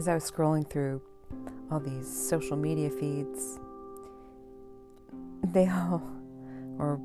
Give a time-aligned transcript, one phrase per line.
[0.00, 1.02] as I was scrolling through
[1.70, 3.60] all these social media feeds,
[5.44, 6.02] they all
[6.78, 6.98] were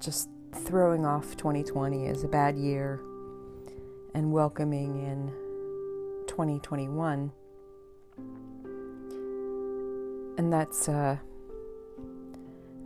[0.00, 0.28] just
[0.64, 2.98] throwing off 2020 as a bad year
[4.12, 5.28] and welcoming in
[6.26, 7.30] 2021.
[10.38, 11.16] And that's uh,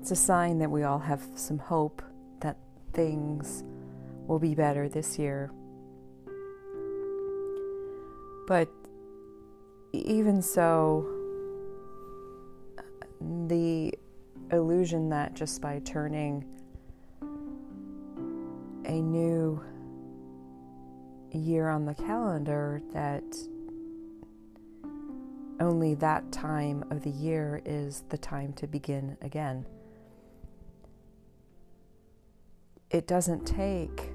[0.02, 2.02] it's a sign that we all have some hope
[2.40, 2.58] that
[2.92, 3.64] things
[4.26, 5.50] will be better this year.
[8.46, 8.68] But
[9.92, 11.04] even so,
[13.20, 13.92] the
[14.52, 16.44] illusion that just by turning
[18.84, 19.60] a new
[21.32, 23.24] year on the calendar that
[25.58, 29.66] only that time of the year is the time to begin again.
[32.90, 34.10] It doesn't take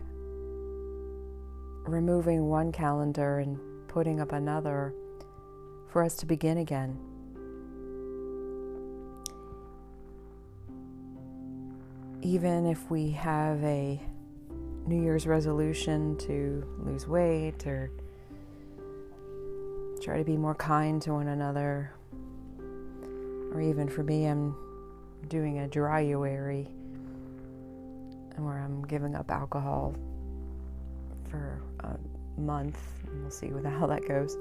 [1.86, 3.60] removing one calendar and
[3.92, 4.94] putting up another
[5.90, 6.98] for us to begin again.
[12.22, 14.00] Even if we have a
[14.88, 17.92] New Year's resolution to lose weight or
[20.02, 21.92] try to be more kind to one another,
[23.52, 24.56] or even for me, I'm
[25.28, 26.68] doing a dryuary
[28.38, 29.94] where I'm giving up alcohol
[31.30, 32.80] for a month,
[33.14, 34.38] we'll see how that goes.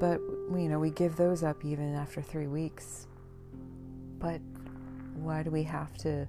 [0.00, 0.20] But
[0.52, 3.06] you know, we give those up even after three weeks.
[4.18, 4.40] But
[5.14, 6.26] why do we have to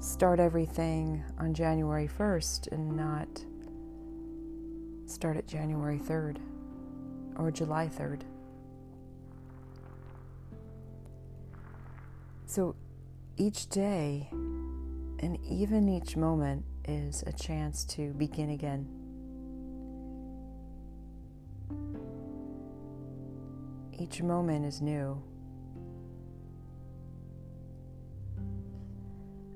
[0.00, 3.28] start everything on January 1st and not
[5.06, 6.38] start at January 3rd
[7.36, 8.22] or July 3rd.
[12.46, 12.74] So
[13.36, 14.28] each day
[15.22, 18.88] and even each moment is a chance to begin again.
[23.92, 25.22] Each moment is new.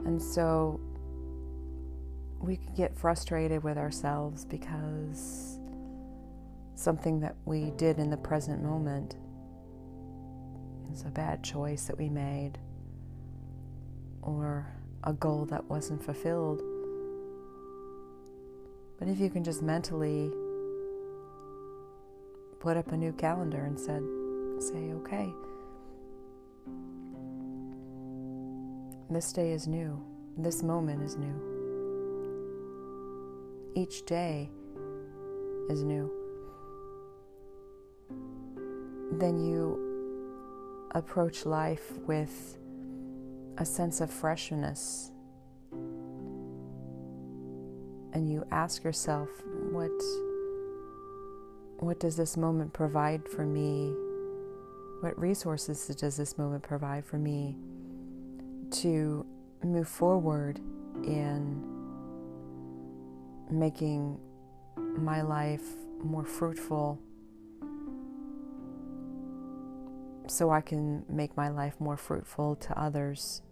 [0.05, 0.81] And so
[2.39, 5.59] we can get frustrated with ourselves because
[6.77, 9.17] something that we did in the present moment
[10.93, 12.53] is a bad choice that we made
[14.23, 14.69] or
[15.07, 16.61] a goal that wasn't fulfilled.
[18.99, 20.31] But if you can just mentally
[22.61, 24.03] put up a new calendar and said,
[24.59, 25.33] say, okay,
[29.09, 30.03] This day is new.
[30.37, 31.33] This moment is new.
[33.77, 34.51] Each day
[35.71, 36.11] is new.
[39.13, 42.59] Then you approach life with
[43.59, 45.13] a sense of freshness.
[48.13, 49.29] And you ask yourself,
[49.71, 49.91] what,
[51.79, 53.93] what does this moment provide for me?
[55.01, 57.57] What resources does this moment provide for me?
[58.71, 59.25] to
[59.63, 60.61] move forward
[61.05, 61.63] in
[63.51, 64.19] making
[64.77, 65.65] my life
[66.03, 67.01] more fruitful
[70.29, 73.43] so I can make my life more fruitful to others,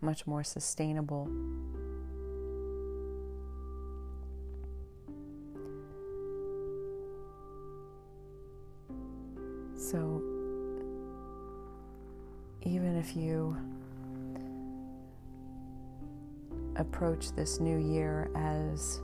[0.00, 1.28] much more sustainable.
[9.76, 10.22] So,
[12.62, 13.56] even if you
[16.76, 19.00] approach this new year as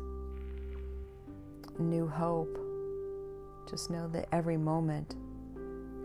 [1.78, 2.58] new hope,
[3.68, 5.14] just know that every moment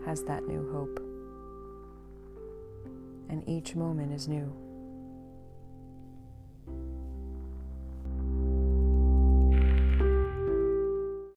[0.06, 1.00] has that new hope.
[3.28, 4.65] And each moment is new.